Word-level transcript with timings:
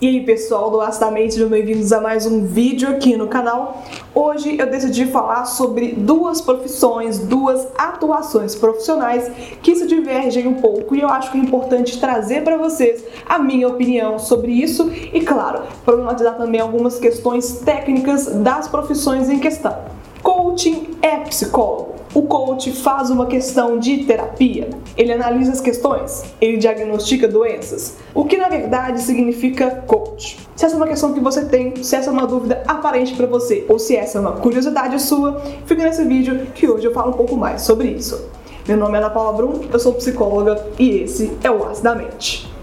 E 0.00 0.06
aí 0.06 0.24
pessoal 0.24 0.70
do 0.70 0.80
Acidamente, 0.80 1.34
sejam 1.34 1.48
bem-vindos 1.48 1.92
a 1.92 2.00
mais 2.00 2.24
um 2.24 2.46
vídeo 2.46 2.88
aqui 2.88 3.16
no 3.16 3.26
canal. 3.26 3.82
Hoje 4.14 4.56
eu 4.56 4.70
decidi 4.70 5.06
falar 5.06 5.44
sobre 5.44 5.88
duas 5.88 6.40
profissões, 6.40 7.18
duas 7.18 7.66
atuações 7.76 8.54
profissionais 8.54 9.28
que 9.60 9.74
se 9.74 9.88
divergem 9.88 10.46
um 10.46 10.54
pouco 10.60 10.94
e 10.94 11.00
eu 11.00 11.08
acho 11.08 11.32
que 11.32 11.38
é 11.38 11.40
importante 11.40 11.98
trazer 11.98 12.44
para 12.44 12.56
vocês 12.56 13.02
a 13.28 13.40
minha 13.40 13.66
opinião 13.66 14.20
sobre 14.20 14.52
isso 14.52 14.88
e, 15.12 15.20
claro, 15.22 15.64
problematizar 15.84 16.36
também 16.36 16.60
algumas 16.60 16.96
questões 17.00 17.54
técnicas 17.64 18.26
das 18.26 18.68
profissões 18.68 19.28
em 19.28 19.40
questão. 19.40 19.98
Coaching 20.28 20.98
é 21.00 21.16
psicólogo? 21.20 21.94
O 22.12 22.20
coach 22.20 22.70
faz 22.70 23.08
uma 23.08 23.24
questão 23.24 23.78
de 23.78 24.04
terapia, 24.04 24.68
ele 24.94 25.10
analisa 25.10 25.52
as 25.52 25.60
questões, 25.62 26.22
ele 26.38 26.58
diagnostica 26.58 27.26
doenças. 27.26 27.96
O 28.14 28.26
que 28.26 28.36
na 28.36 28.50
verdade 28.50 29.00
significa 29.00 29.70
coach? 29.86 30.38
Se 30.54 30.66
essa 30.66 30.74
é 30.74 30.76
uma 30.76 30.86
questão 30.86 31.14
que 31.14 31.20
você 31.20 31.46
tem, 31.46 31.82
se 31.82 31.96
essa 31.96 32.10
é 32.10 32.12
uma 32.12 32.26
dúvida 32.26 32.62
aparente 32.68 33.14
para 33.14 33.26
você, 33.26 33.64
ou 33.70 33.78
se 33.78 33.96
essa 33.96 34.18
é 34.18 34.20
uma 34.20 34.32
curiosidade 34.32 35.00
sua, 35.00 35.40
fica 35.64 35.82
nesse 35.82 36.04
vídeo 36.04 36.48
que 36.54 36.68
hoje 36.68 36.86
eu 36.86 36.92
falo 36.92 37.08
um 37.08 37.16
pouco 37.16 37.34
mais 37.34 37.62
sobre 37.62 37.88
isso. 37.88 38.28
Meu 38.68 38.76
nome 38.76 38.96
é 38.96 38.98
Ana 38.98 39.08
Paula 39.08 39.32
Brum, 39.32 39.62
eu 39.72 39.78
sou 39.78 39.94
psicóloga 39.94 40.62
e 40.78 40.90
esse 40.90 41.32
é 41.42 41.50
o 41.50 41.64
Acidamente. 41.64 42.57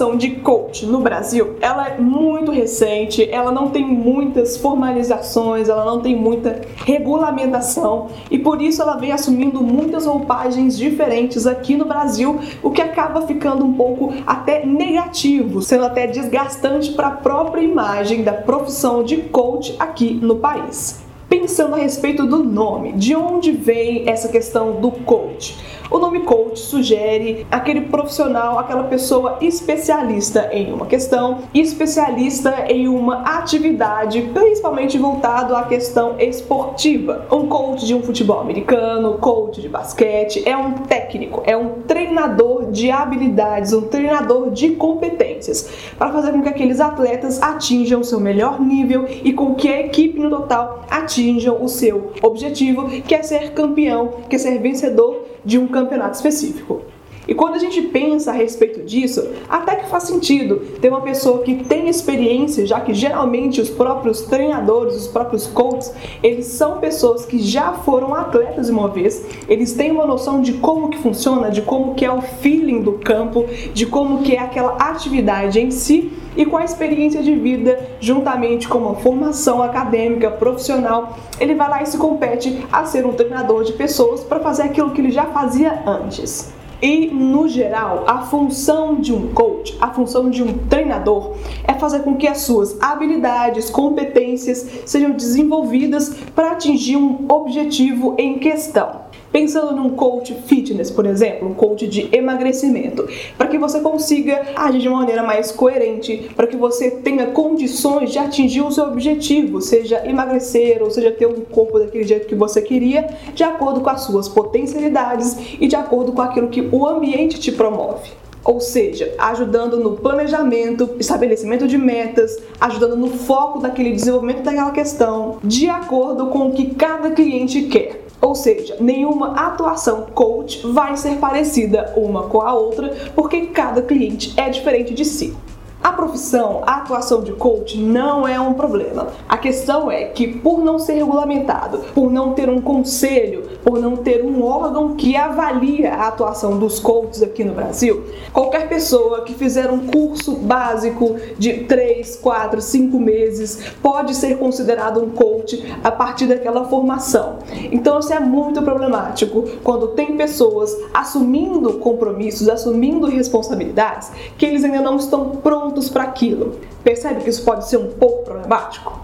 Atuação 0.00 0.16
de 0.16 0.30
coach 0.36 0.86
no 0.86 1.00
Brasil, 1.00 1.56
ela 1.60 1.88
é 1.88 1.98
muito 1.98 2.50
recente, 2.50 3.28
ela 3.30 3.52
não 3.52 3.68
tem 3.68 3.84
muitas 3.84 4.56
formalizações, 4.56 5.68
ela 5.68 5.84
não 5.84 6.00
tem 6.00 6.16
muita 6.16 6.62
regulamentação 6.86 8.08
e 8.30 8.38
por 8.38 8.62
isso 8.62 8.80
ela 8.80 8.96
vem 8.96 9.12
assumindo 9.12 9.62
muitas 9.62 10.06
roupagens 10.06 10.78
diferentes 10.78 11.46
aqui 11.46 11.76
no 11.76 11.84
Brasil, 11.84 12.40
o 12.62 12.70
que 12.70 12.80
acaba 12.80 13.26
ficando 13.26 13.64
um 13.64 13.74
pouco 13.74 14.14
até 14.26 14.64
negativo, 14.64 15.60
sendo 15.60 15.84
até 15.84 16.06
desgastante 16.06 16.92
para 16.92 17.08
a 17.08 17.12
própria 17.12 17.60
imagem 17.60 18.22
da 18.22 18.32
profissão 18.32 19.02
de 19.02 19.18
coach 19.18 19.76
aqui 19.78 20.14
no 20.14 20.36
país. 20.36 21.02
Pensando 21.28 21.74
a 21.74 21.78
respeito 21.78 22.26
do 22.26 22.42
nome, 22.42 22.92
de 22.92 23.14
onde 23.14 23.52
vem 23.52 24.08
essa 24.08 24.28
questão 24.28 24.80
do 24.80 24.90
coach? 24.90 25.56
O 25.90 25.98
nome 25.98 26.20
coach 26.20 26.60
sugere 26.60 27.44
aquele 27.50 27.80
profissional, 27.80 28.60
aquela 28.60 28.84
pessoa 28.84 29.38
especialista 29.40 30.48
em 30.52 30.72
uma 30.72 30.86
questão, 30.86 31.38
especialista 31.52 32.66
em 32.68 32.86
uma 32.86 33.22
atividade, 33.22 34.22
principalmente 34.32 34.96
voltado 34.96 35.56
à 35.56 35.64
questão 35.64 36.14
esportiva. 36.20 37.26
Um 37.32 37.48
coach 37.48 37.84
de 37.84 37.92
um 37.92 38.04
futebol 38.04 38.38
americano, 38.38 39.18
coach 39.18 39.60
de 39.60 39.68
basquete, 39.68 40.48
é 40.48 40.56
um 40.56 40.74
técnico, 40.74 41.42
é 41.44 41.56
um 41.56 41.80
treinador 41.82 42.70
de 42.70 42.88
habilidades, 42.92 43.72
um 43.72 43.82
treinador 43.82 44.52
de 44.52 44.70
competências, 44.70 45.68
para 45.98 46.12
fazer 46.12 46.30
com 46.30 46.40
que 46.40 46.50
aqueles 46.50 46.78
atletas 46.78 47.42
atinjam 47.42 48.00
o 48.00 48.04
seu 48.04 48.20
melhor 48.20 48.60
nível 48.60 49.08
e 49.08 49.32
com 49.32 49.56
que 49.56 49.66
a 49.66 49.80
equipe 49.80 50.20
no 50.20 50.30
total 50.30 50.84
atinjam 50.88 51.60
o 51.60 51.68
seu 51.68 52.12
objetivo, 52.22 52.88
que 52.88 53.12
é 53.12 53.24
ser 53.24 53.50
campeão, 53.54 54.10
que 54.28 54.36
é 54.36 54.38
ser 54.38 54.56
vencedor 54.60 55.29
de 55.44 55.58
um 55.58 55.66
campeonato 55.66 56.16
específico. 56.16 56.82
E 57.30 57.34
quando 57.34 57.54
a 57.54 57.58
gente 57.58 57.80
pensa 57.80 58.32
a 58.32 58.34
respeito 58.34 58.82
disso, 58.82 59.24
até 59.48 59.76
que 59.76 59.88
faz 59.88 60.02
sentido 60.02 60.56
ter 60.80 60.88
uma 60.88 61.00
pessoa 61.00 61.44
que 61.44 61.62
tem 61.62 61.88
experiência, 61.88 62.66
já 62.66 62.80
que 62.80 62.92
geralmente 62.92 63.60
os 63.60 63.70
próprios 63.70 64.22
treinadores, 64.22 64.96
os 64.96 65.06
próprios 65.06 65.46
coaches, 65.46 65.94
eles 66.24 66.46
são 66.46 66.78
pessoas 66.78 67.24
que 67.24 67.38
já 67.38 67.72
foram 67.72 68.16
atletas 68.16 68.66
de 68.66 68.72
uma 68.72 68.88
vez, 68.88 69.24
eles 69.48 69.72
têm 69.74 69.92
uma 69.92 70.04
noção 70.04 70.42
de 70.42 70.54
como 70.54 70.88
que 70.88 70.98
funciona, 70.98 71.52
de 71.52 71.62
como 71.62 71.94
que 71.94 72.04
é 72.04 72.10
o 72.10 72.20
feeling 72.20 72.82
do 72.82 72.94
campo, 72.94 73.46
de 73.72 73.86
como 73.86 74.22
que 74.22 74.34
é 74.34 74.40
aquela 74.40 74.72
atividade 74.78 75.60
em 75.60 75.70
si 75.70 76.12
e 76.36 76.44
com 76.44 76.56
a 76.56 76.64
experiência 76.64 77.22
de 77.22 77.36
vida, 77.36 77.78
juntamente 78.00 78.66
com 78.66 78.78
uma 78.78 78.96
formação 78.96 79.62
acadêmica, 79.62 80.32
profissional, 80.32 81.16
ele 81.38 81.54
vai 81.54 81.70
lá 81.70 81.80
e 81.80 81.86
se 81.86 81.96
compete 81.96 82.66
a 82.72 82.84
ser 82.84 83.06
um 83.06 83.12
treinador 83.12 83.62
de 83.62 83.72
pessoas 83.74 84.24
para 84.24 84.40
fazer 84.40 84.62
aquilo 84.62 84.90
que 84.90 85.00
ele 85.00 85.12
já 85.12 85.26
fazia 85.26 85.84
antes. 85.86 86.58
E, 86.82 87.08
no 87.08 87.46
geral, 87.46 88.04
a 88.06 88.22
função 88.22 88.96
de 88.96 89.12
um 89.12 89.32
coach, 89.32 89.76
a 89.80 89.90
função 89.90 90.30
de 90.30 90.42
um 90.42 90.56
treinador, 90.66 91.36
é 91.64 91.74
fazer 91.74 92.00
com 92.00 92.16
que 92.16 92.26
as 92.26 92.38
suas 92.38 92.80
habilidades, 92.80 93.68
competências 93.68 94.66
sejam 94.86 95.10
desenvolvidas 95.10 96.14
para 96.34 96.52
atingir 96.52 96.96
um 96.96 97.26
objetivo 97.28 98.14
em 98.18 98.38
questão. 98.38 99.09
Pensando 99.32 99.76
num 99.76 99.90
coach 99.90 100.34
fitness, 100.46 100.90
por 100.90 101.06
exemplo, 101.06 101.48
um 101.48 101.54
coach 101.54 101.86
de 101.86 102.08
emagrecimento, 102.10 103.08
para 103.38 103.46
que 103.46 103.58
você 103.58 103.80
consiga 103.80 104.42
agir 104.56 104.80
de 104.80 104.88
uma 104.88 104.98
maneira 104.98 105.22
mais 105.22 105.52
coerente, 105.52 106.30
para 106.34 106.48
que 106.48 106.56
você 106.56 106.90
tenha 106.90 107.26
condições 107.26 108.10
de 108.10 108.18
atingir 108.18 108.62
o 108.62 108.72
seu 108.72 108.84
objetivo, 108.84 109.60
seja 109.60 110.04
emagrecer 110.04 110.82
ou 110.82 110.90
seja 110.90 111.12
ter 111.12 111.26
um 111.26 111.42
corpo 111.42 111.78
daquele 111.78 112.02
jeito 112.02 112.26
que 112.26 112.34
você 112.34 112.60
queria, 112.60 113.08
de 113.32 113.44
acordo 113.44 113.80
com 113.80 113.90
as 113.90 114.00
suas 114.00 114.28
potencialidades 114.28 115.36
e 115.60 115.68
de 115.68 115.76
acordo 115.76 116.10
com 116.10 116.22
aquilo 116.22 116.48
que 116.48 116.68
o 116.72 116.84
ambiente 116.84 117.38
te 117.38 117.52
promove. 117.52 118.10
Ou 118.42 118.58
seja, 118.58 119.14
ajudando 119.18 119.76
no 119.76 119.92
planejamento, 119.92 120.96
estabelecimento 120.98 121.68
de 121.68 121.76
metas, 121.76 122.36
ajudando 122.58 122.96
no 122.96 123.08
foco 123.08 123.60
daquele 123.60 123.92
desenvolvimento 123.92 124.42
daquela 124.42 124.70
questão, 124.70 125.38
de 125.44 125.68
acordo 125.68 126.26
com 126.28 126.48
o 126.48 126.52
que 126.52 126.74
cada 126.74 127.10
cliente 127.10 127.62
quer. 127.64 127.99
Ou 128.20 128.34
seja, 128.34 128.76
nenhuma 128.78 129.34
atuação 129.34 130.06
coach 130.14 130.60
vai 130.66 130.96
ser 130.96 131.16
parecida 131.16 131.94
uma 131.96 132.24
com 132.24 132.42
a 132.42 132.52
outra, 132.52 132.94
porque 133.14 133.46
cada 133.46 133.80
cliente 133.82 134.34
é 134.36 134.50
diferente 134.50 134.92
de 134.92 135.04
si. 135.04 135.34
A 135.82 135.92
profissão, 135.92 136.62
a 136.66 136.76
atuação 136.76 137.22
de 137.22 137.32
coach 137.32 137.78
não 137.78 138.28
é 138.28 138.38
um 138.38 138.52
problema. 138.52 139.08
A 139.26 139.38
questão 139.38 139.90
é 139.90 140.04
que, 140.04 140.28
por 140.28 140.62
não 140.62 140.78
ser 140.78 140.92
regulamentado, 140.92 141.78
por 141.94 142.12
não 142.12 142.34
ter 142.34 142.50
um 142.50 142.60
conselho, 142.60 143.48
por 143.64 143.80
não 143.80 143.96
ter 143.96 144.22
um 144.22 144.42
órgão 144.42 144.94
que 144.94 145.16
avalia 145.16 145.94
a 145.94 146.08
atuação 146.08 146.58
dos 146.58 146.78
coaches 146.78 147.22
aqui 147.22 147.42
no 147.44 147.54
Brasil, 147.54 148.04
qualquer 148.30 148.68
pessoa 148.68 149.22
que 149.22 149.32
fizer 149.32 149.70
um 149.70 149.86
curso 149.86 150.32
básico 150.32 151.16
de 151.38 151.64
3, 151.64 152.16
4, 152.16 152.60
5 152.60 152.98
meses 152.98 153.72
pode 153.82 154.14
ser 154.14 154.36
considerado 154.36 155.02
um 155.02 155.08
coach 155.08 155.64
a 155.82 155.90
partir 155.90 156.26
daquela 156.26 156.66
formação. 156.66 157.38
Então, 157.72 158.00
isso 158.00 158.12
é 158.12 158.20
muito 158.20 158.60
problemático 158.60 159.44
quando 159.64 159.88
tem 159.88 160.14
pessoas 160.14 160.76
assumindo 160.92 161.74
compromissos, 161.78 162.50
assumindo 162.50 163.06
responsabilidades 163.06 164.12
que 164.36 164.44
eles 164.44 164.62
ainda 164.62 164.82
não 164.82 164.96
estão 164.96 165.30
prontos 165.30 165.69
prontos 165.70 165.88
para 165.88 166.02
aquilo. 166.02 166.58
Percebe 166.82 167.22
que 167.22 167.30
isso 167.30 167.44
pode 167.44 167.68
ser 167.68 167.76
um 167.76 167.90
pouco 167.92 168.24
problemático? 168.24 169.00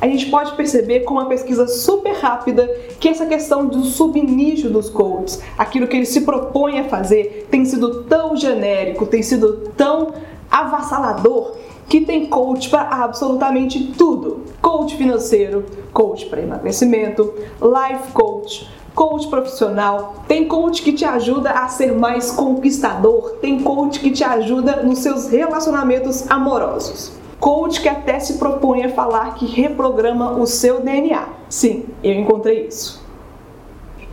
A 0.00 0.06
gente 0.06 0.26
pode 0.26 0.52
perceber 0.52 1.00
com 1.00 1.14
uma 1.14 1.26
pesquisa 1.26 1.66
super 1.66 2.12
rápida 2.12 2.68
que 3.00 3.08
essa 3.08 3.26
questão 3.26 3.66
do 3.66 3.82
subnicho 3.82 4.68
dos 4.68 4.88
coaches, 4.88 5.42
aquilo 5.56 5.88
que 5.88 5.96
eles 5.96 6.10
se 6.10 6.20
propõem 6.20 6.78
a 6.78 6.84
fazer, 6.84 7.48
tem 7.50 7.64
sido 7.64 8.04
tão 8.04 8.36
genérico, 8.36 9.06
tem 9.06 9.22
sido 9.22 9.72
tão 9.76 10.14
avassalador 10.48 11.56
que 11.88 12.02
tem 12.02 12.26
coach 12.26 12.68
para 12.68 12.82
absolutamente 12.82 13.92
tudo. 13.98 14.44
Coach 14.62 14.96
financeiro, 14.96 15.64
coach 15.92 16.26
para 16.26 16.42
emagrecimento, 16.42 17.34
life 17.60 18.12
coach, 18.12 18.70
coach 18.94 19.28
profissional, 19.28 20.14
tem 20.26 20.46
coach 20.46 20.82
que 20.82 20.92
te 20.92 21.04
ajuda 21.04 21.50
a 21.50 21.68
ser 21.68 21.92
mais 21.94 22.30
conquistador, 22.30 23.36
tem 23.40 23.62
coach 23.62 24.00
que 24.00 24.10
te 24.10 24.24
ajuda 24.24 24.82
nos 24.82 24.98
seus 24.98 25.28
relacionamentos 25.28 26.28
amorosos. 26.30 27.12
Coach 27.38 27.80
que 27.80 27.88
até 27.88 28.18
se 28.18 28.34
propõe 28.34 28.84
a 28.84 28.88
falar 28.88 29.34
que 29.34 29.46
reprograma 29.46 30.32
o 30.32 30.46
seu 30.46 30.80
DNA. 30.80 31.28
Sim, 31.48 31.84
eu 32.02 32.14
encontrei 32.14 32.66
isso. 32.66 33.06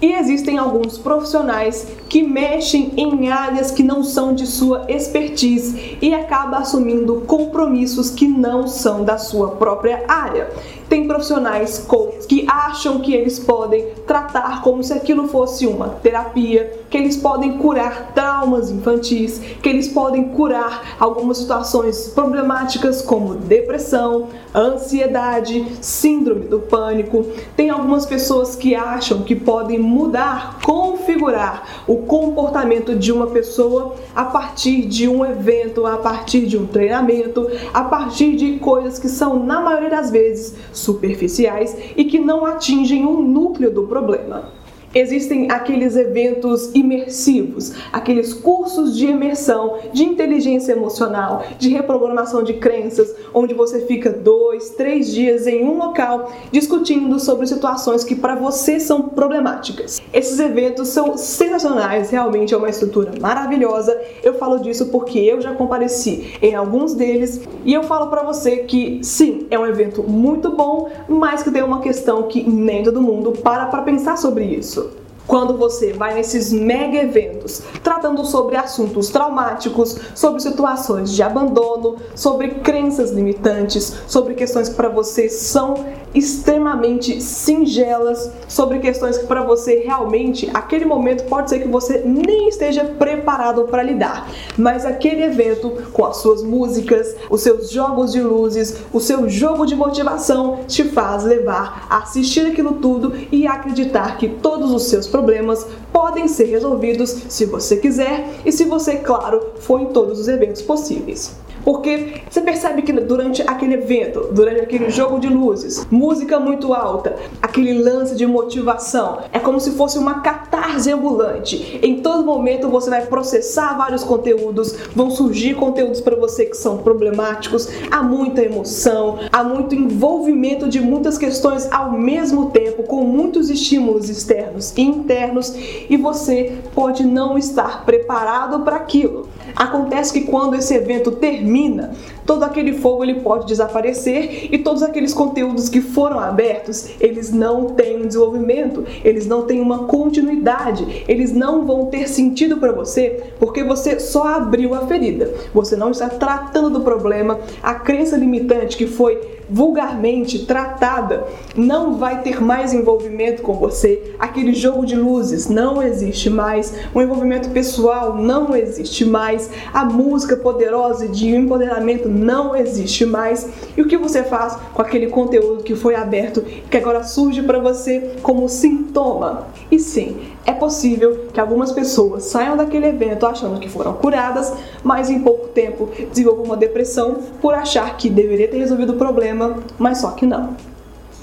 E 0.01 0.11
existem 0.11 0.57
alguns 0.57 0.97
profissionais 0.97 1.87
que 2.09 2.21
mexem 2.21 2.91
em 2.97 3.31
áreas 3.31 3.71
que 3.71 3.81
não 3.81 4.03
são 4.03 4.35
de 4.35 4.45
sua 4.45 4.85
expertise 4.89 5.97
e 6.01 6.13
acaba 6.13 6.57
assumindo 6.57 7.23
compromissos 7.25 8.09
que 8.11 8.27
não 8.27 8.67
são 8.67 9.03
da 9.03 9.17
sua 9.17 9.51
própria 9.51 10.03
área. 10.07 10.49
Tem 10.89 11.07
profissionais 11.07 11.85
que 12.27 12.45
acham 12.49 12.99
que 12.99 13.13
eles 13.13 13.39
podem 13.39 13.87
tratar 14.05 14.61
como 14.61 14.83
se 14.83 14.93
aquilo 14.93 15.27
fosse 15.27 15.65
uma 15.65 15.89
terapia, 15.89 16.79
que 16.89 16.97
eles 16.97 17.17
podem 17.17 17.57
curar 17.57 18.11
traumas 18.13 18.69
infantis, 18.69 19.39
que 19.61 19.69
eles 19.69 19.87
podem 19.87 20.29
curar 20.29 20.95
algumas 20.99 21.37
situações 21.39 22.09
problemáticas 22.09 23.01
como 23.01 23.35
depressão, 23.35 24.27
ansiedade, 24.53 25.65
síndrome 25.81 26.47
do 26.47 26.59
pânico. 26.59 27.25
Tem 27.55 27.69
algumas 27.69 28.05
pessoas 28.05 28.55
que 28.55 28.75
acham 28.75 29.23
que 29.23 29.35
podem 29.35 29.79
mudar, 29.79 30.59
configurar 30.63 31.83
o 31.87 31.97
comportamento 31.97 32.95
de 32.95 33.11
uma 33.11 33.27
pessoa 33.27 33.95
a 34.15 34.25
partir 34.25 34.85
de 34.85 35.07
um 35.07 35.25
evento, 35.25 35.85
a 35.85 35.97
partir 35.97 36.45
de 36.45 36.57
um 36.57 36.65
treinamento, 36.65 37.47
a 37.73 37.83
partir 37.83 38.35
de 38.35 38.59
coisas 38.59 38.99
que 38.99 39.09
são, 39.09 39.43
na 39.43 39.61
maioria 39.61 39.89
das 39.89 40.11
vezes, 40.11 40.55
superficiais 40.77 41.75
e 41.95 42.05
que 42.05 42.19
não 42.19 42.45
atingem 42.45 43.05
o 43.05 43.21
núcleo 43.21 43.71
do 43.71 43.83
problema. 43.83 44.51
Existem 44.97 45.51
aqueles 45.51 45.97
eventos 45.97 46.73
imersivos, 46.73 47.73
aqueles 47.91 48.33
cursos 48.33 48.95
de 48.95 49.07
imersão, 49.07 49.79
de 49.91 50.05
inteligência 50.05 50.71
emocional, 50.71 51.43
de 51.59 51.67
reprogramação 51.67 52.41
de 52.41 52.53
crenças, 52.53 53.13
onde 53.33 53.53
você 53.53 53.81
fica 53.81 54.09
dois, 54.09 54.69
três 54.69 55.11
dias 55.11 55.47
em 55.47 55.65
um 55.65 55.77
local 55.77 56.31
discutindo 56.49 57.19
sobre 57.19 57.45
situações 57.45 58.05
que 58.05 58.15
para 58.15 58.35
você 58.35 58.79
são 58.79 59.09
problemáticas. 59.09 60.01
Esses 60.13 60.39
eventos 60.39 60.87
são 60.87 61.17
sensacionais, 61.17 62.09
realmente 62.09 62.53
é 62.53 62.57
uma 62.57 62.69
estrutura 62.69 63.11
maravilhosa. 63.19 63.99
Eu 64.23 64.35
falo 64.35 64.59
disso 64.59 64.85
porque 64.85 65.19
eu 65.19 65.41
já 65.41 65.53
compareci 65.53 66.35
em 66.41 66.55
alguns 66.55 66.93
deles 66.93 67.41
e 67.65 67.73
eu 67.73 67.83
falo 67.83 68.07
para 68.07 68.23
você 68.23 68.59
que 68.59 69.01
sim, 69.03 69.45
é 69.51 69.59
um 69.59 69.65
evento 69.65 70.01
muito 70.03 70.51
bom, 70.51 70.89
mas 71.09 71.43
que 71.43 71.51
tem 71.51 71.63
uma 71.63 71.81
questão 71.81 72.23
que 72.23 72.49
nem 72.49 72.81
todo 72.81 73.01
mundo 73.01 73.33
para 73.33 73.65
para 73.65 73.81
pensar 73.81 74.17
sobre 74.17 74.45
isso 74.45 74.84
quando 75.27 75.57
você 75.57 75.93
vai 75.93 76.13
nesses 76.13 76.51
mega 76.51 76.97
eventos 76.97 77.63
tratando 77.83 78.25
sobre 78.25 78.55
assuntos 78.55 79.09
traumáticos, 79.09 79.97
sobre 80.13 80.41
situações 80.41 81.11
de 81.11 81.21
abandono, 81.21 81.97
sobre 82.15 82.49
crenças 82.55 83.11
limitantes, 83.11 83.93
sobre 84.07 84.33
questões 84.33 84.69
que 84.69 84.75
para 84.75 84.89
você 84.89 85.29
são 85.29 85.85
extremamente 86.15 87.21
singelas, 87.21 88.31
sobre 88.47 88.79
questões 88.79 89.17
que 89.17 89.27
para 89.27 89.43
você 89.43 89.79
realmente 89.79 90.49
aquele 90.53 90.85
momento 90.85 91.25
pode 91.25 91.49
ser 91.49 91.59
que 91.59 91.67
você 91.67 92.01
nem 92.05 92.47
esteja 92.47 92.85
preparado 92.85 93.65
para 93.65 93.83
lidar, 93.83 94.31
mas 94.57 94.85
aquele 94.85 95.23
evento 95.23 95.71
com 95.91 96.05
as 96.05 96.17
suas 96.17 96.41
músicas, 96.41 97.15
os 97.29 97.41
seus 97.41 97.69
jogos 97.69 98.13
de 98.13 98.21
luzes, 98.21 98.77
o 98.93 98.99
seu 98.99 99.27
jogo 99.27 99.65
de 99.65 99.75
motivação 99.75 100.59
te 100.67 100.85
faz 100.85 101.23
levar 101.23 101.85
a 101.89 101.97
assistir 101.97 102.47
aquilo 102.47 102.75
tudo 102.75 103.13
e 103.31 103.45
acreditar 103.45 104.17
que 104.17 104.29
todos 104.29 104.71
os 104.71 104.83
seus 104.83 105.05
problemas 105.15 105.65
podem 105.93 106.27
ser 106.27 106.43
resolvidos 106.43 107.09
se 107.29 107.45
você 107.45 107.77
quiser 107.77 108.27
e 108.45 108.51
se 108.51 108.65
você, 108.65 108.97
claro, 108.97 109.53
for 109.59 109.79
em 109.79 109.85
todos 109.85 110.19
os 110.19 110.27
eventos 110.27 110.61
possíveis. 110.61 111.37
Porque 111.65 112.21
você 112.29 112.41
percebe 112.41 112.83
que 112.83 112.93
durante 112.93 113.41
aquele 113.41 113.73
evento, 113.73 114.29
durante 114.31 114.61
aquele 114.61 114.91
jogo 114.91 115.19
de 115.19 115.27
luzes, 115.27 115.87
música 115.89 116.39
muito 116.39 116.75
alta, 116.75 117.15
aquele 117.41 117.81
lance 117.81 118.15
de 118.15 118.27
motivação, 118.27 119.17
é 119.33 119.39
como 119.39 119.59
se 119.59 119.71
fosse 119.71 119.97
uma 119.97 120.19
catarse 120.19 120.91
ambulante. 120.91 121.79
Em 121.81 122.01
todo 122.01 122.23
momento 122.23 122.69
você 122.69 122.91
vai 122.91 123.07
processar 123.07 123.75
vários 123.75 124.03
conteúdos, 124.03 124.75
vão 124.95 125.09
surgir 125.09 125.55
conteúdos 125.55 125.99
para 125.99 126.15
você 126.15 126.45
que 126.45 126.55
são 126.55 126.77
problemáticos, 126.77 127.67
há 127.89 128.03
muita 128.03 128.43
emoção, 128.43 129.17
há 129.31 129.43
muito 129.43 129.73
envolvimento 129.73 130.69
de 130.69 130.79
muitas 130.79 131.17
questões 131.17 131.67
ao 131.71 131.91
mesmo 131.93 132.51
tempo, 132.51 132.83
com 132.83 133.03
muitos 133.03 133.49
estímulos 133.49 134.07
externos 134.07 134.71
e 134.77 134.81
internos, 135.05 135.55
e 135.89 135.95
você 135.95 136.57
pode 136.73 137.05
não 137.05 137.37
estar 137.37 137.85
preparado 137.85 138.63
para 138.63 138.75
aquilo. 138.75 139.29
Acontece 139.55 140.11
que 140.11 140.21
quando 140.21 140.55
esse 140.55 140.73
evento 140.73 141.11
termina, 141.11 141.93
todo 142.25 142.43
aquele 142.43 142.73
fogo 142.73 143.03
ele 143.03 143.21
pode 143.21 143.45
desaparecer 143.45 144.49
e 144.51 144.57
todos 144.57 144.81
aqueles 144.81 145.13
conteúdos 145.13 145.69
que 145.69 145.79
foram 145.79 146.19
abertos, 146.19 146.89
eles 146.99 147.31
não 147.31 147.67
têm 147.67 147.97
um 147.97 148.07
desenvolvimento, 148.07 148.83
eles 149.03 149.27
não 149.27 149.43
têm 149.43 149.61
uma 149.61 149.85
continuidade, 149.85 151.05
eles 151.07 151.31
não 151.31 151.65
vão 151.65 151.85
ter 151.85 152.09
sentido 152.09 152.57
para 152.57 152.71
você 152.71 153.23
porque 153.39 153.63
você 153.63 153.99
só 153.99 154.27
abriu 154.27 154.73
a 154.73 154.87
ferida. 154.87 155.31
Você 155.53 155.75
não 155.75 155.91
está 155.91 156.09
tratando 156.09 156.69
do 156.69 156.81
problema, 156.81 157.39
a 157.61 157.75
crença 157.75 158.17
limitante 158.17 158.75
que 158.75 158.87
foi 158.87 159.34
vulgarmente 159.49 160.45
tratada 160.45 161.25
não 161.55 161.95
vai 161.97 162.21
ter 162.21 162.41
mais 162.41 162.73
envolvimento 162.73 163.41
com 163.41 163.53
você. 163.53 164.13
Aquele 164.19 164.53
jogo 164.53 164.85
de 164.85 164.95
luzes 164.95 165.47
não 165.47 165.81
existe 165.81 166.29
mais. 166.29 166.73
O 166.93 167.01
envolvimento 167.01 167.49
pessoal 167.49 168.15
não 168.15 168.55
existe 168.55 169.05
mais. 169.05 169.49
A 169.73 169.85
música 169.85 170.35
poderosa 170.35 171.07
de 171.07 171.29
empoderamento 171.35 172.09
não 172.09 172.55
existe 172.55 173.05
mais. 173.05 173.49
E 173.75 173.81
o 173.81 173.87
que 173.87 173.97
você 173.97 174.23
faz 174.23 174.57
com 174.73 174.81
aquele 174.81 175.07
conteúdo 175.07 175.63
que 175.63 175.75
foi 175.75 175.95
aberto, 175.95 176.41
que 176.41 176.77
agora 176.77 177.03
surge 177.03 177.41
para 177.41 177.59
você 177.59 178.15
como 178.21 178.47
sintoma? 178.49 179.47
E 179.71 179.79
sim, 179.79 180.17
é 180.45 180.53
possível 180.53 181.25
que 181.33 181.39
algumas 181.39 181.71
pessoas 181.71 182.25
saiam 182.25 182.55
daquele 182.55 182.85
evento 182.87 183.25
achando 183.25 183.59
que 183.59 183.67
foram 183.67 183.93
curadas, 183.93 184.53
mas 184.83 185.09
em 185.09 185.19
pouco 185.19 185.47
tempo 185.47 185.89
desenvolvam 186.09 186.45
uma 186.45 186.57
depressão 186.57 187.17
por 187.41 187.53
achar 187.55 187.97
que 187.97 188.09
deveria 188.09 188.47
ter 188.47 188.59
resolvido 188.59 188.93
o 188.93 188.95
problema, 188.95 189.34
mas 189.77 189.99
só 189.99 190.11
que 190.11 190.25
não. 190.25 190.55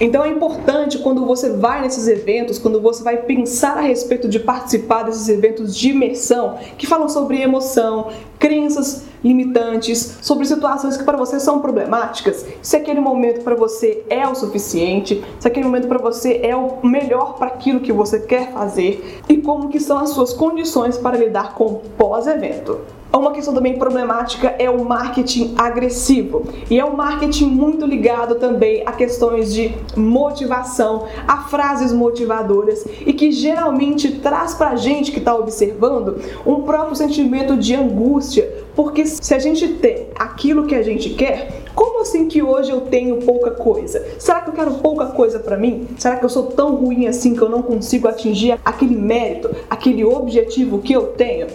Então 0.01 0.25
é 0.25 0.29
importante 0.29 0.99
quando 0.99 1.25
você 1.25 1.51
vai 1.51 1.83
nesses 1.83 2.09
eventos, 2.09 2.59
quando 2.59 2.81
você 2.81 3.05
vai 3.05 3.19
pensar 3.19 3.77
a 3.77 3.83
respeito 3.83 4.29
de 4.29 4.41
participar 4.41 5.05
desses 5.05 5.29
eventos 5.29 5.77
de 5.77 5.91
imersão, 5.91 6.59
que 6.77 6.87
falam 6.87 7.09
sobre 7.09 7.41
emoção, 7.41 8.09
crenças 8.39 9.05
limitantes, 9.23 10.19
sobre 10.21 10.45
situações 10.47 10.97
que 10.97 11.05
para 11.05 11.17
você 11.17 11.39
são 11.39 11.61
problemáticas, 11.61 12.45
se 12.61 12.77
aquele 12.77 13.01
momento 13.01 13.45
para 13.45 13.55
você 13.55 14.03
é 14.09 14.27
o 14.27 14.35
suficiente, 14.35 15.23
se 15.39 15.47
aquele 15.47 15.67
momento 15.67 15.87
para 15.87 15.99
você 15.99 16.41
é 16.43 16.57
o 16.57 16.85
melhor 16.85 17.35
para 17.35 17.47
aquilo 17.49 17.79
que 17.79 17.93
você 17.93 18.19
quer 18.19 18.53
fazer 18.53 19.21
e 19.29 19.37
como 19.37 19.69
que 19.69 19.79
são 19.79 19.99
as 19.99 20.11
suas 20.11 20.33
condições 20.33 20.99
para 20.99 21.17
lidar 21.17 21.55
com 21.55 21.81
pós-evento. 21.97 22.81
Uma 23.15 23.33
questão 23.33 23.53
também 23.53 23.79
problemática 23.79 24.55
é 24.59 24.71
o 24.71 24.83
marketing 24.87 25.55
agressivo. 25.59 26.47
E 26.71 26.81
é 26.81 26.85
um 26.85 26.97
marketing 26.97 27.45
muito 27.45 27.85
ligado 27.85 28.37
também 28.37 28.83
a 28.87 28.93
questões 28.93 29.53
de 29.53 29.75
motivação, 29.95 31.07
a 31.29 31.43
frases 31.43 31.93
motivadoras 31.93 32.87
e 33.05 33.13
que 33.13 33.31
geralmente 33.31 34.19
traz 34.21 34.55
pra 34.55 34.77
gente 34.77 35.13
que 35.13 35.19
está 35.19 35.37
observando 35.37 36.21
um 36.47 36.63
próprio 36.63 36.97
sentimento 36.97 37.55
de 37.55 37.75
angústia, 37.75 38.51
porque 38.75 39.05
se 39.05 39.35
a 39.35 39.39
gente 39.39 39.69
tem 39.75 40.07
aquilo 40.19 40.67
que 40.67 40.75
a 40.75 40.83
gente 40.83 41.11
quer, 41.11 41.63
como 41.75 42.01
assim 42.01 42.27
que 42.29 42.43
hoje 42.43 42.71
eu 42.71 42.81
tenho 42.83 43.19
pouca 43.19 43.51
coisa? 43.51 44.03
Será 44.19 44.41
que 44.41 44.49
eu 44.49 44.55
quero 44.55 44.75
pouca 44.75 45.07
coisa 45.07 45.39
para 45.39 45.59
mim? 45.59 45.87
Será 45.99 46.17
que 46.17 46.25
eu 46.25 46.31
sou 46.31 46.45
tão 46.45 46.77
ruim 46.77 47.07
assim 47.07 47.35
que 47.35 47.43
eu 47.43 47.51
não 47.51 47.61
consigo 47.61 48.09
atingir 48.09 48.59
aquele 48.65 48.97
mérito, 48.97 49.51
aquele 49.69 50.03
objetivo 50.03 50.79
que 50.79 50.95
eu 50.95 51.09
tenho? 51.09 51.49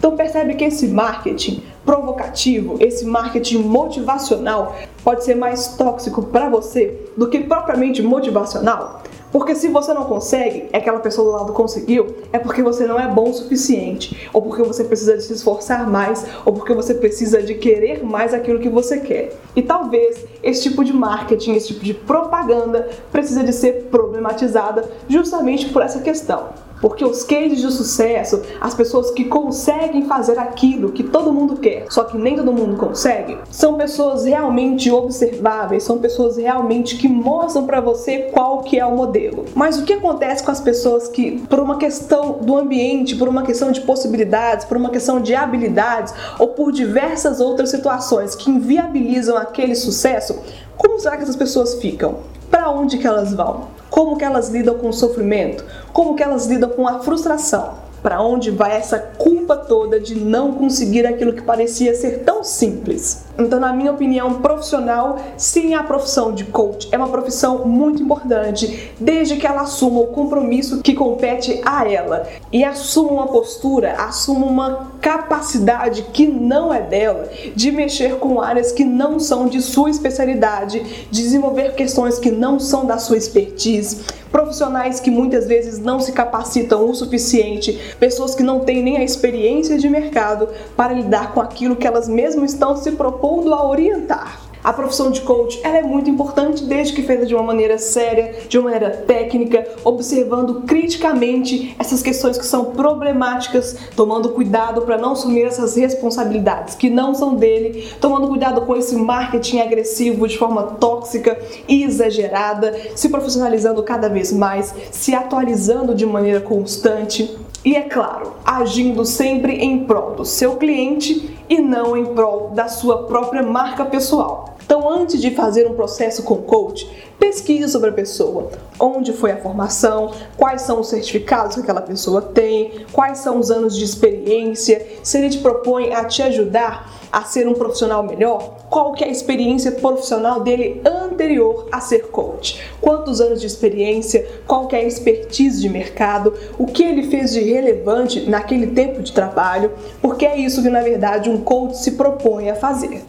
Então 0.00 0.16
percebe 0.16 0.54
que 0.54 0.64
esse 0.64 0.88
marketing 0.88 1.62
provocativo, 1.84 2.78
esse 2.80 3.04
marketing 3.04 3.58
motivacional 3.58 4.74
pode 5.04 5.24
ser 5.24 5.34
mais 5.34 5.76
tóxico 5.76 6.22
para 6.22 6.48
você 6.48 6.98
do 7.18 7.28
que 7.28 7.40
propriamente 7.40 8.02
motivacional? 8.02 9.02
Porque 9.30 9.54
se 9.54 9.68
você 9.68 9.92
não 9.92 10.04
consegue, 10.04 10.70
é 10.72 10.78
aquela 10.78 11.00
pessoa 11.00 11.30
do 11.30 11.36
lado 11.36 11.52
conseguiu, 11.52 12.16
é 12.32 12.38
porque 12.38 12.62
você 12.62 12.86
não 12.86 12.98
é 12.98 13.06
bom 13.08 13.28
o 13.28 13.34
suficiente, 13.34 14.28
ou 14.32 14.40
porque 14.40 14.62
você 14.62 14.84
precisa 14.84 15.18
de 15.18 15.22
se 15.22 15.34
esforçar 15.34 15.88
mais, 15.88 16.24
ou 16.46 16.54
porque 16.54 16.72
você 16.72 16.94
precisa 16.94 17.42
de 17.42 17.54
querer 17.54 18.02
mais 18.02 18.32
aquilo 18.32 18.58
que 18.58 18.70
você 18.70 19.00
quer. 19.00 19.34
E 19.54 19.60
talvez 19.60 20.24
esse 20.42 20.62
tipo 20.62 20.82
de 20.82 20.94
marketing, 20.94 21.52
esse 21.52 21.68
tipo 21.68 21.84
de 21.84 21.92
propaganda 21.92 22.88
precisa 23.12 23.44
de 23.44 23.52
ser 23.52 23.88
problematizada 23.90 24.90
justamente 25.08 25.68
por 25.68 25.82
essa 25.82 26.00
questão. 26.00 26.48
Porque 26.80 27.04
os 27.04 27.22
cases 27.22 27.60
de 27.60 27.70
sucesso, 27.70 28.42
as 28.60 28.74
pessoas 28.74 29.10
que 29.10 29.24
conseguem 29.24 30.06
fazer 30.06 30.38
aquilo 30.38 30.92
que 30.92 31.04
todo 31.04 31.32
mundo 31.32 31.56
quer, 31.56 31.86
só 31.90 32.04
que 32.04 32.16
nem 32.16 32.36
todo 32.36 32.52
mundo 32.52 32.76
consegue, 32.76 33.38
são 33.50 33.74
pessoas 33.74 34.24
realmente 34.24 34.90
observáveis, 34.90 35.82
são 35.82 35.98
pessoas 35.98 36.36
realmente 36.36 36.96
que 36.96 37.08
mostram 37.08 37.66
para 37.66 37.80
você 37.80 38.30
qual 38.32 38.60
que 38.60 38.78
é 38.78 38.86
o 38.86 38.96
modelo. 38.96 39.44
Mas 39.54 39.78
o 39.78 39.84
que 39.84 39.92
acontece 39.92 40.42
com 40.42 40.50
as 40.50 40.60
pessoas 40.60 41.08
que, 41.08 41.38
por 41.48 41.60
uma 41.60 41.76
questão 41.76 42.38
do 42.40 42.56
ambiente, 42.56 43.16
por 43.16 43.28
uma 43.28 43.42
questão 43.42 43.70
de 43.70 43.80
possibilidades, 43.82 44.64
por 44.64 44.76
uma 44.76 44.90
questão 44.90 45.20
de 45.20 45.34
habilidades 45.34 46.14
ou 46.38 46.48
por 46.48 46.72
diversas 46.72 47.40
outras 47.40 47.70
situações 47.70 48.34
que 48.34 48.50
inviabilizam 48.50 49.36
aquele 49.36 49.74
sucesso, 49.74 50.38
como 50.80 50.98
será 50.98 51.16
que 51.16 51.22
essas 51.22 51.36
pessoas 51.36 51.74
ficam? 51.74 52.16
Para 52.50 52.70
onde 52.70 52.98
que 52.98 53.06
elas 53.06 53.32
vão? 53.34 53.68
como 53.90 54.16
que 54.16 54.24
elas 54.24 54.48
lidam 54.48 54.78
com 54.78 54.88
o 54.88 54.92
sofrimento, 54.92 55.64
como 55.92 56.14
que 56.14 56.22
elas 56.22 56.46
lidam 56.46 56.70
com 56.70 56.86
a 56.86 57.00
frustração. 57.00 57.74
Para 58.02 58.22
onde 58.22 58.50
vai 58.50 58.76
essa 58.76 58.98
culpa 58.98 59.56
toda 59.56 60.00
de 60.00 60.14
não 60.14 60.52
conseguir 60.52 61.06
aquilo 61.06 61.32
que 61.32 61.42
parecia 61.42 61.94
ser 61.94 62.20
tão 62.20 62.42
simples? 62.42 63.24
Então, 63.38 63.58
na 63.58 63.72
minha 63.72 63.92
opinião 63.92 64.34
profissional, 64.40 65.18
sim, 65.36 65.74
a 65.74 65.82
profissão 65.82 66.32
de 66.32 66.44
coach 66.44 66.88
é 66.92 66.96
uma 66.96 67.08
profissão 67.08 67.66
muito 67.66 68.02
importante, 68.02 68.92
desde 69.00 69.36
que 69.36 69.46
ela 69.46 69.62
assuma 69.62 70.00
o 70.00 70.08
compromisso 70.08 70.82
que 70.82 70.94
compete 70.94 71.60
a 71.64 71.90
ela 71.90 72.26
e 72.52 72.64
assuma 72.64 73.12
uma 73.12 73.26
postura, 73.28 73.94
assuma 73.94 74.46
uma 74.46 74.92
capacidade 75.00 76.02
que 76.12 76.26
não 76.26 76.72
é 76.72 76.80
dela 76.80 77.28
de 77.54 77.70
mexer 77.70 78.16
com 78.16 78.40
áreas 78.40 78.72
que 78.72 78.84
não 78.84 79.18
são 79.18 79.46
de 79.46 79.60
sua 79.62 79.90
especialidade, 79.90 81.06
desenvolver 81.10 81.74
questões 81.74 82.18
que 82.18 82.30
não 82.30 82.60
são 82.60 82.84
da 82.84 82.98
sua 82.98 83.16
expertise, 83.16 84.04
profissionais 84.30 85.00
que 85.00 85.10
muitas 85.10 85.46
vezes 85.46 85.78
não 85.78 85.98
se 85.98 86.12
capacitam 86.12 86.88
o 86.88 86.94
suficiente, 86.94 87.89
pessoas 87.98 88.34
que 88.34 88.42
não 88.42 88.60
têm 88.60 88.82
nem 88.82 88.96
a 88.98 89.04
experiência 89.04 89.78
de 89.78 89.88
mercado 89.88 90.48
para 90.76 90.92
lidar 90.92 91.32
com 91.32 91.40
aquilo 91.40 91.76
que 91.76 91.86
elas 91.86 92.08
mesmas 92.08 92.52
estão 92.52 92.76
se 92.76 92.92
propondo 92.92 93.52
a 93.54 93.66
orientar. 93.66 94.50
A 94.62 94.74
profissão 94.74 95.10
de 95.10 95.22
coach 95.22 95.58
ela 95.64 95.78
é 95.78 95.82
muito 95.82 96.10
importante 96.10 96.64
desde 96.64 96.92
que 96.92 97.02
feita 97.02 97.24
de 97.24 97.34
uma 97.34 97.42
maneira 97.42 97.78
séria, 97.78 98.34
de 98.46 98.58
uma 98.58 98.70
maneira 98.70 98.94
técnica, 98.94 99.66
observando 99.82 100.62
criticamente 100.66 101.74
essas 101.78 102.02
questões 102.02 102.36
que 102.36 102.44
são 102.44 102.66
problemáticas, 102.66 103.74
tomando 103.96 104.28
cuidado 104.28 104.82
para 104.82 104.98
não 104.98 105.12
assumir 105.12 105.44
essas 105.44 105.76
responsabilidades 105.76 106.74
que 106.74 106.90
não 106.90 107.14
são 107.14 107.34
dele, 107.34 107.88
tomando 108.02 108.28
cuidado 108.28 108.60
com 108.62 108.76
esse 108.76 108.96
marketing 108.96 109.60
agressivo 109.60 110.28
de 110.28 110.36
forma 110.36 110.62
tóxica 110.62 111.38
e 111.66 111.82
exagerada, 111.82 112.76
se 112.94 113.08
profissionalizando 113.08 113.82
cada 113.82 114.10
vez 114.10 114.30
mais, 114.30 114.74
se 114.90 115.14
atualizando 115.14 115.94
de 115.94 116.04
maneira 116.04 116.40
constante. 116.40 117.34
E 117.62 117.76
é 117.76 117.82
claro, 117.82 118.36
agindo 118.44 119.04
sempre 119.04 119.54
em 119.56 119.84
prol 119.84 120.14
do 120.14 120.24
seu 120.24 120.56
cliente 120.56 121.39
e 121.50 121.60
não 121.60 121.96
em 121.96 122.06
prol 122.06 122.50
da 122.54 122.68
sua 122.68 123.02
própria 123.02 123.42
marca 123.42 123.84
pessoal. 123.84 124.54
Então, 124.64 124.88
antes 124.88 125.20
de 125.20 125.32
fazer 125.32 125.66
um 125.66 125.74
processo 125.74 126.22
com 126.22 126.36
coach, 126.36 126.88
pesquise 127.18 127.68
sobre 127.68 127.90
a 127.90 127.92
pessoa, 127.92 128.50
onde 128.78 129.12
foi 129.12 129.32
a 129.32 129.36
formação, 129.36 130.12
quais 130.36 130.62
são 130.62 130.78
os 130.78 130.88
certificados 130.88 131.56
que 131.56 131.62
aquela 131.62 131.82
pessoa 131.82 132.22
tem, 132.22 132.86
quais 132.92 133.18
são 133.18 133.40
os 133.40 133.50
anos 133.50 133.76
de 133.76 133.84
experiência, 133.84 134.86
se 135.02 135.18
ele 135.18 135.28
te 135.28 135.38
propõe 135.38 135.92
a 135.92 136.04
te 136.04 136.22
ajudar 136.22 136.88
a 137.12 137.24
ser 137.24 137.48
um 137.48 137.54
profissional 137.54 138.02
melhor, 138.04 138.58
qual 138.70 138.92
que 138.92 139.02
é 139.02 139.08
a 139.08 139.10
experiência 139.10 139.72
profissional 139.72 140.40
dele 140.40 140.80
anterior 140.84 141.66
a 141.72 141.80
ser 141.80 142.06
coach, 142.06 142.60
quantos 142.80 143.20
anos 143.20 143.40
de 143.40 143.46
experiência, 143.46 144.26
qual 144.46 144.68
que 144.68 144.76
é 144.76 144.80
a 144.80 144.84
expertise 144.84 145.60
de 145.60 145.68
mercado, 145.68 146.32
o 146.56 146.66
que 146.66 146.84
ele 146.84 147.10
fez 147.10 147.32
de 147.32 147.40
relevante 147.40 148.20
naquele 148.30 148.68
tempo 148.68 149.02
de 149.02 149.12
trabalho, 149.12 149.72
porque 150.00 150.24
é 150.24 150.38
isso 150.38 150.62
que 150.62 150.70
na 150.70 150.80
verdade 150.80 151.28
um 151.28 151.39
coach 151.40 151.78
se 151.78 151.92
propõe 151.92 152.50
a 152.50 152.54
fazer. 152.54 153.04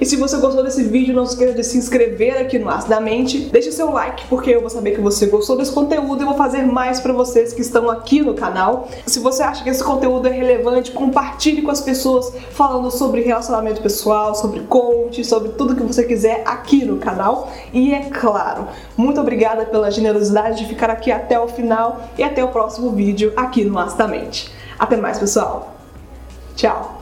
E 0.00 0.04
se 0.04 0.16
você 0.16 0.38
gostou 0.38 0.62
desse 0.64 0.82
vídeo, 0.82 1.14
não 1.14 1.24
se 1.24 1.34
esqueça 1.34 1.54
de 1.54 1.62
se 1.62 1.78
inscrever 1.78 2.36
aqui 2.38 2.58
no 2.58 2.68
Acidamente. 2.68 3.38
Deixe 3.52 3.70
seu 3.70 3.90
like, 3.92 4.26
porque 4.28 4.50
eu 4.50 4.60
vou 4.60 4.70
saber 4.70 4.92
que 4.92 5.00
você 5.00 5.26
gostou 5.26 5.56
desse 5.56 5.72
conteúdo 5.72 6.22
e 6.22 6.24
vou 6.24 6.34
fazer 6.34 6.62
mais 6.62 7.00
para 7.00 7.12
vocês 7.12 7.52
que 7.52 7.60
estão 7.60 7.88
aqui 7.88 8.20
no 8.20 8.34
canal. 8.34 8.88
Se 9.06 9.20
você 9.20 9.42
acha 9.42 9.62
que 9.62 9.70
esse 9.70 9.84
conteúdo 9.84 10.26
é 10.26 10.32
relevante, 10.32 10.90
compartilhe 10.90 11.62
com 11.62 11.70
as 11.70 11.80
pessoas 11.80 12.32
falando 12.50 12.90
sobre 12.90 13.22
relacionamento 13.22 13.80
pessoal, 13.80 14.34
sobre 14.34 14.60
coach, 14.60 15.24
sobre 15.24 15.50
tudo 15.50 15.76
que 15.76 15.82
você 15.82 16.02
quiser 16.04 16.42
aqui 16.44 16.84
no 16.84 16.96
canal. 16.96 17.52
E 17.72 17.92
é 17.92 18.08
claro, 18.10 18.66
muito 18.96 19.20
obrigada 19.20 19.64
pela 19.64 19.90
generosidade 19.90 20.58
de 20.58 20.68
ficar 20.68 20.90
aqui 20.90 21.12
até 21.12 21.38
o 21.38 21.46
final 21.46 22.08
e 22.18 22.22
até 22.22 22.42
o 22.42 22.48
próximo 22.48 22.90
vídeo 22.90 23.32
aqui 23.36 23.64
no 23.64 23.78
Acidamente. 23.78 24.52
Até 24.78 24.96
mais, 24.96 25.18
pessoal. 25.18 25.73
Tchau! 26.56 26.93